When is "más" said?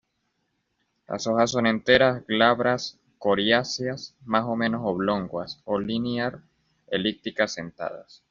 4.25-4.45